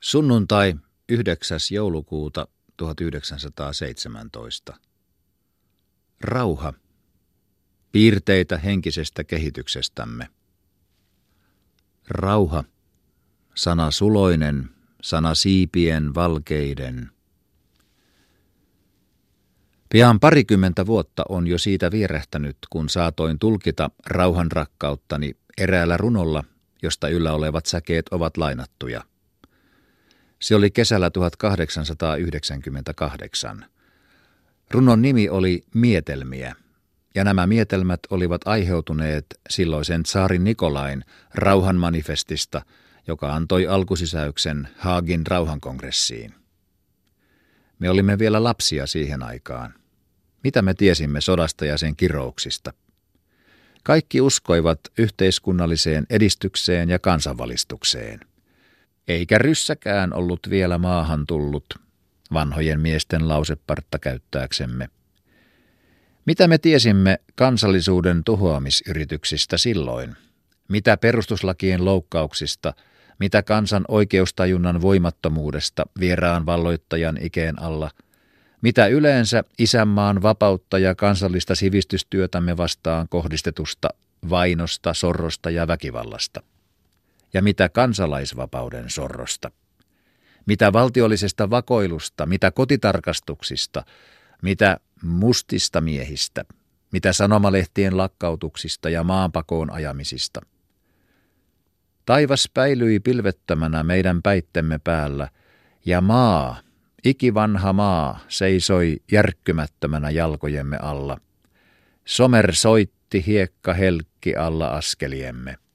[0.00, 0.74] Sunnuntai
[1.08, 1.58] 9.
[1.72, 4.74] joulukuuta 1917.
[6.20, 6.72] Rauha.
[7.92, 10.28] Piirteitä henkisestä kehityksestämme.
[12.08, 12.64] Rauha.
[13.54, 14.70] Sana suloinen,
[15.02, 17.10] sana siipien valkeiden.
[19.88, 26.44] Pian parikymmentä vuotta on jo siitä vierähtänyt, kun saatoin tulkita rauhan rakkauttani eräällä runolla,
[26.82, 29.04] josta yllä olevat säkeet ovat lainattuja–
[30.40, 33.66] se oli kesällä 1898.
[34.70, 36.54] Runon nimi oli Mietelmiä,
[37.14, 41.04] ja nämä mietelmät olivat aiheutuneet silloisen saarin Nikolain
[41.34, 42.62] rauhanmanifestista,
[43.06, 46.34] joka antoi alkusisäyksen Haagin rauhankongressiin.
[47.78, 49.74] Me olimme vielä lapsia siihen aikaan.
[50.44, 52.72] Mitä me tiesimme sodasta ja sen kirouksista?
[53.82, 58.20] Kaikki uskoivat yhteiskunnalliseen edistykseen ja kansanvalistukseen–
[59.08, 61.64] eikä ryssäkään ollut vielä maahan tullut,
[62.32, 64.88] vanhojen miesten lausepartta käyttääksemme.
[66.24, 70.16] Mitä me tiesimme kansallisuuden tuhoamisyrityksistä silloin?
[70.68, 72.74] Mitä perustuslakien loukkauksista,
[73.18, 77.90] mitä kansan oikeustajunnan voimattomuudesta vieraan valloittajan ikeen alla,
[78.62, 83.88] mitä yleensä isänmaan vapautta ja kansallista sivistystyötämme vastaan kohdistetusta
[84.30, 86.42] vainosta, sorrosta ja väkivallasta?
[87.36, 89.50] Ja mitä kansalaisvapauden sorrosta.
[90.46, 93.84] Mitä valtiollisesta vakoilusta, mitä kotitarkastuksista,
[94.42, 96.44] mitä mustista miehistä,
[96.92, 100.40] mitä sanomalehtien lakkautuksista ja maanpakoon ajamisista.
[102.06, 105.28] Taivas päilyi pilvettömänä meidän päittemme päällä,
[105.86, 106.60] ja maa,
[107.04, 111.20] ikivanha maa, seisoi järkkymättömänä jalkojemme alla.
[112.04, 115.65] Somer soitti hiekka helkki alla askeliemme.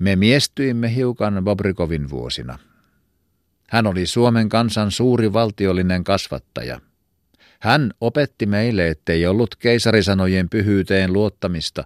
[0.00, 2.58] Me miestyimme hiukan Bobrikovin vuosina.
[3.68, 6.80] Hän oli Suomen kansan suuri valtiollinen kasvattaja.
[7.60, 11.84] Hän opetti meille, ettei ollut keisarisanojen pyhyyteen luottamista,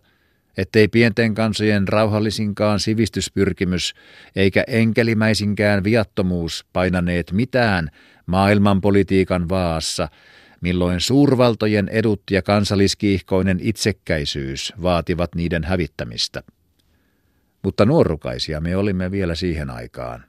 [0.56, 3.94] ettei pienten kansojen rauhallisinkaan sivistyspyrkimys
[4.36, 7.88] eikä enkelimäisinkään viattomuus painaneet mitään
[8.26, 10.08] maailmanpolitiikan vaassa,
[10.60, 16.42] milloin suurvaltojen edut ja kansalliskiihkoinen itsekkäisyys vaativat niiden hävittämistä.
[17.64, 20.24] Mutta nuorukaisia me olimme vielä siihen aikaan.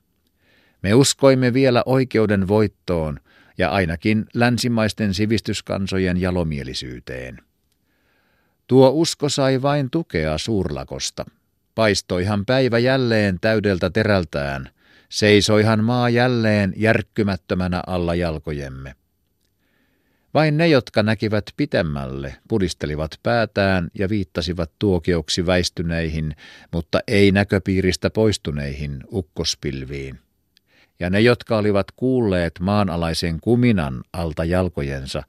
[0.81, 3.19] Me uskoimme vielä oikeuden voittoon
[3.57, 7.37] ja ainakin länsimaisten sivistyskansojen jalomielisyyteen.
[8.67, 11.25] Tuo usko sai vain tukea suurlakosta.
[11.75, 14.69] Paistoihan päivä jälleen täydeltä terältään,
[15.09, 18.95] seisoihan maa jälleen järkkymättömänä alla jalkojemme.
[20.35, 26.35] Vain ne, jotka näkivät pitemmälle, pudistelivat päätään ja viittasivat tuokioksi väistyneihin,
[26.71, 30.19] mutta ei näköpiiristä poistuneihin ukkospilviin.
[30.99, 35.23] Ja ne, jotka olivat kuulleet maanalaisen kuminan alta jalkojensa,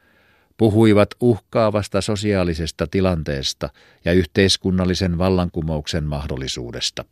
[0.57, 3.69] puhuivat uhkaavasta sosiaalisesta tilanteesta
[4.05, 7.05] ja yhteiskunnallisen vallankumouksen mahdollisuudesta.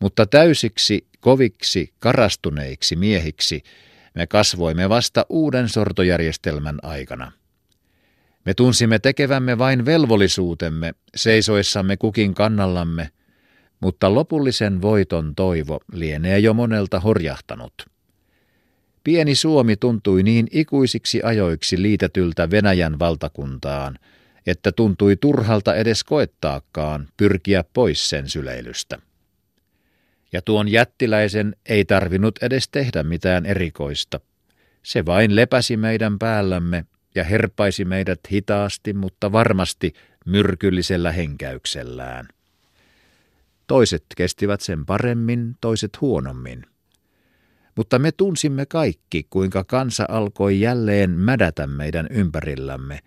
[0.00, 3.62] Mutta täysiksi, koviksi, karastuneiksi miehiksi–
[4.16, 7.32] me kasvoimme vasta uuden sortojärjestelmän aikana.
[8.44, 13.10] Me tunsimme tekevämme vain velvollisuutemme seisoessamme kukin kannallamme,
[13.80, 17.72] mutta lopullisen voiton toivo lienee jo monelta horjahtanut.
[19.04, 23.98] Pieni Suomi tuntui niin ikuisiksi ajoiksi liitetyltä Venäjän valtakuntaan,
[24.46, 28.98] että tuntui turhalta edes koettaakaan pyrkiä pois sen syleilystä
[30.36, 34.20] ja tuon jättiläisen ei tarvinnut edes tehdä mitään erikoista.
[34.82, 39.92] Se vain lepäsi meidän päällämme ja herpaisi meidät hitaasti, mutta varmasti
[40.26, 42.28] myrkyllisellä henkäyksellään.
[43.66, 46.62] Toiset kestivät sen paremmin, toiset huonommin.
[47.76, 52.98] Mutta me tunsimme kaikki, kuinka kansa alkoi jälleen mädätä meidän ympärillämme,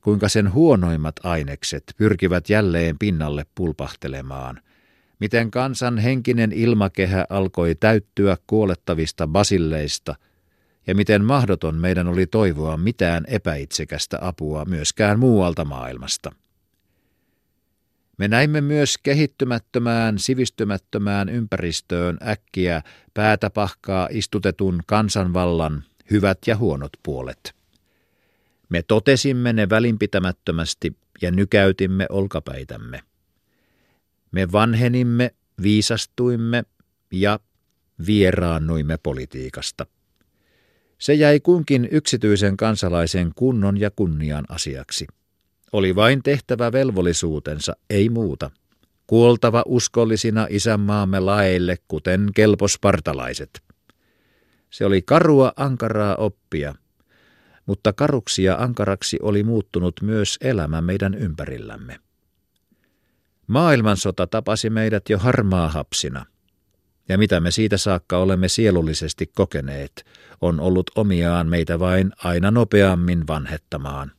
[0.00, 4.60] kuinka sen huonoimmat ainekset pyrkivät jälleen pinnalle pulpahtelemaan–
[5.18, 10.14] miten kansan henkinen ilmakehä alkoi täyttyä kuolettavista basilleista
[10.86, 16.32] ja miten mahdoton meidän oli toivoa mitään epäitsekästä apua myöskään muualta maailmasta.
[18.18, 22.82] Me näimme myös kehittymättömään, sivistymättömään ympäristöön äkkiä
[23.14, 27.54] päätä pahkaa istutetun kansanvallan hyvät ja huonot puolet.
[28.68, 33.00] Me totesimme ne välinpitämättömästi ja nykäytimme olkapäitämme.
[34.30, 36.64] Me vanhenimme, viisastuimme
[37.12, 37.40] ja
[38.06, 39.86] vieraannuimme politiikasta.
[40.98, 45.06] Se jäi kunkin yksityisen kansalaisen kunnon ja kunnian asiaksi.
[45.72, 48.50] Oli vain tehtävä velvollisuutensa, ei muuta.
[49.06, 53.62] kuoltava uskollisina isänmaamme laeille, kuten kelpospartalaiset.
[54.70, 56.74] Se oli karua ankaraa oppia,
[57.66, 62.00] mutta karuksi ja ankaraksi oli muuttunut myös elämä meidän ympärillämme.
[63.48, 66.26] Maailmansota tapasi meidät jo harmaa hapsina,
[67.08, 70.06] ja mitä me siitä saakka olemme sielullisesti kokeneet,
[70.40, 74.12] on ollut omiaan meitä vain aina nopeammin vanhettamaan.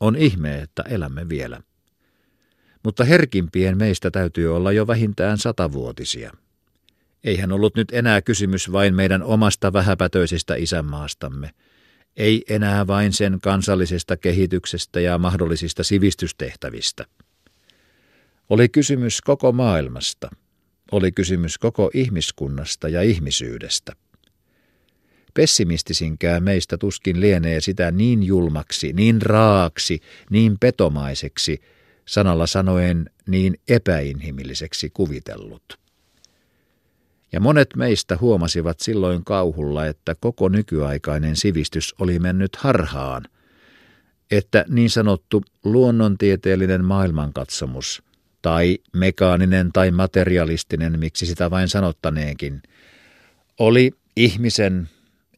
[0.00, 1.60] On ihme, että elämme vielä.
[2.84, 6.32] Mutta herkimpien meistä täytyy olla jo vähintään satavuotisia.
[7.24, 11.50] Eihän ollut nyt enää kysymys vain meidän omasta vähäpätöisestä isänmaastamme,
[12.16, 17.06] ei enää vain sen kansallisesta kehityksestä ja mahdollisista sivistystehtävistä.
[18.52, 20.30] Oli kysymys koko maailmasta,
[20.92, 23.92] oli kysymys koko ihmiskunnasta ja ihmisyydestä.
[25.34, 30.00] Pessimistisinkään meistä tuskin lienee sitä niin julmaksi, niin raaksi,
[30.30, 31.60] niin petomaiseksi,
[32.08, 35.78] sanalla sanoen niin epäinhimilliseksi kuvitellut.
[37.32, 43.22] Ja monet meistä huomasivat silloin kauhulla, että koko nykyaikainen sivistys oli mennyt harhaan,
[44.30, 48.02] että niin sanottu luonnontieteellinen maailmankatsomus
[48.42, 52.62] tai mekaaninen tai materialistinen, miksi sitä vain sanottaneenkin,
[53.58, 54.88] oli ihmisen,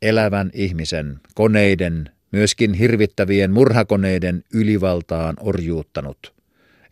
[0.03, 6.35] elävän ihmisen, koneiden, myöskin hirvittävien murhakoneiden ylivaltaan orjuuttanut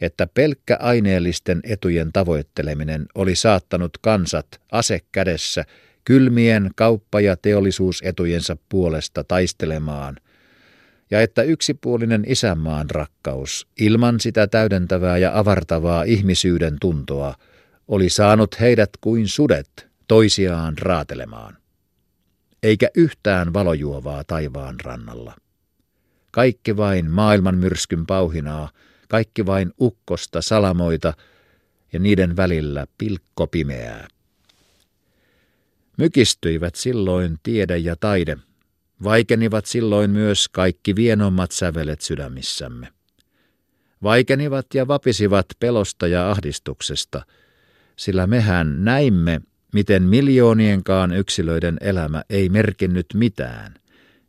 [0.02, 5.64] että pelkkä aineellisten etujen tavoitteleminen oli saattanut kansat ase kädessä
[6.04, 10.16] kylmien kauppa- ja teollisuusetujensa puolesta taistelemaan,
[11.12, 17.34] ja että yksipuolinen isänmaan rakkaus, ilman sitä täydentävää ja avartavaa ihmisyyden tuntoa,
[17.88, 21.56] oli saanut heidät kuin sudet toisiaan raatelemaan.
[22.62, 25.36] Eikä yhtään valojuovaa taivaan rannalla.
[26.30, 28.70] Kaikki vain maailman myrskyn pauhinaa,
[29.08, 31.14] kaikki vain ukkosta, salamoita
[31.92, 34.08] ja niiden välillä pilkko pimeää.
[35.98, 38.36] Mykistyivät silloin tiede ja taide,
[39.04, 42.88] vaikenivat silloin myös kaikki vienommat sävelet sydämissämme.
[44.02, 47.22] Vaikenivat ja vapisivat pelosta ja ahdistuksesta,
[47.96, 49.40] sillä mehän näimme,
[49.72, 53.74] miten miljoonienkaan yksilöiden elämä ei merkinnyt mitään,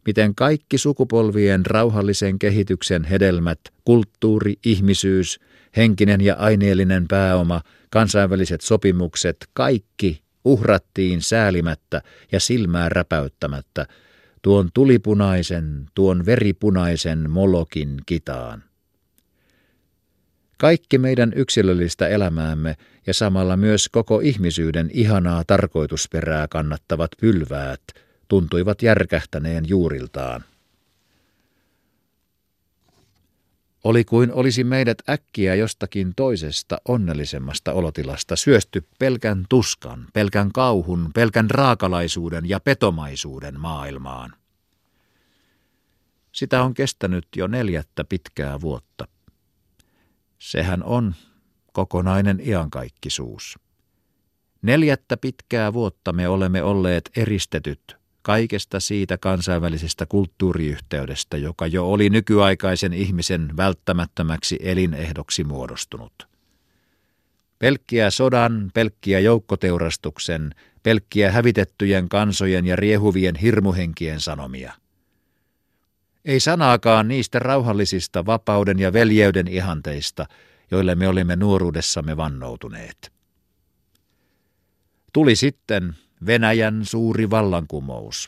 [0.06, 5.40] miten kaikki sukupolvien rauhallisen kehityksen hedelmät, kulttuuri, ihmisyys,
[5.78, 13.86] henkinen ja aineellinen pääoma, kansainväliset sopimukset, kaikki uhrattiin säälimättä ja silmää räpäyttämättä
[14.44, 18.64] tuon tulipunaisen, tuon veripunaisen molokin kitaan.
[20.58, 22.76] Kaikki meidän yksilöllistä elämäämme
[23.08, 27.82] ja samalla myös koko ihmisyyden ihanaa tarkoitusperää kannattavat pylväät–
[28.34, 30.44] tuntuivat järkähtäneen juuriltaan.
[33.84, 41.50] Oli kuin olisi meidät äkkiä jostakin toisesta onnellisemmasta olotilasta syösty pelkän tuskan, pelkän kauhun, pelkän
[41.50, 44.36] raakalaisuuden ja petomaisuuden maailmaan.
[46.32, 49.08] Sitä on kestänyt jo neljättä pitkää vuotta.
[50.40, 51.16] Sehän on
[51.74, 53.60] kokonainen iankaikkisuus.
[54.62, 62.94] Neljättä pitkää vuotta me olemme olleet eristetyt, kaikesta siitä kansainvälisestä kulttuuriyhteydestä, joka jo oli nykyaikaisen
[62.94, 66.14] ihmisen välttämättömäksi elinehdoksi muodostunut.
[67.60, 74.74] Pelkkiä sodan, pelkkiä joukkoteurastuksen, pelkkiä hävitettyjen kansojen ja riehuvien hirmuhenkien sanomia.
[76.26, 80.26] Ei sanaakaan niistä rauhallisista vapauden ja veljeyden ihanteista,
[80.72, 83.14] joille me olimme nuoruudessamme vannoutuneet.
[85.14, 88.28] Tuli sitten Venäjän suuri vallankumous.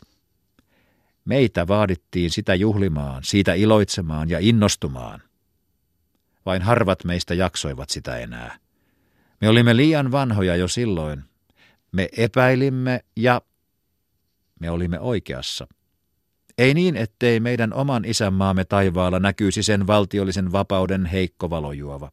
[1.24, 5.22] Meitä vaadittiin sitä juhlimaan, siitä iloitsemaan ja innostumaan.
[6.46, 8.58] Vain harvat meistä jaksoivat sitä enää.
[9.40, 11.24] Me olimme liian vanhoja jo silloin.
[11.92, 13.42] Me epäilimme ja
[14.60, 15.66] me olimme oikeassa.
[16.58, 22.10] Ei niin, ettei meidän oman isänmaamme taivaalla näkyisi sen valtiollisen vapauden heikko valojuova.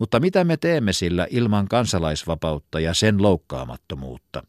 [0.00, 4.42] Mutta mitä me teemme sillä ilman kansalaisvapautta ja sen loukkaamattomuutta?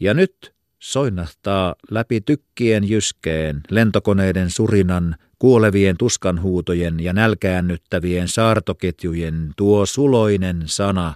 [0.00, 10.62] Ja nyt soinnahtaa läpi tykkien jyskeen, lentokoneiden surinan, kuolevien tuskanhuutojen ja nälkäännyttävien saartoketjujen tuo suloinen
[10.66, 11.14] sana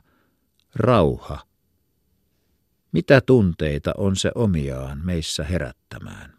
[0.74, 1.40] rauha.
[2.92, 6.33] Mitä tunteita on se omiaan meissä herättämään?